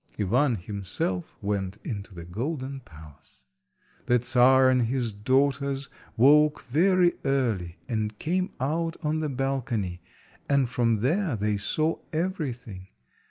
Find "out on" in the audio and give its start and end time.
8.59-9.19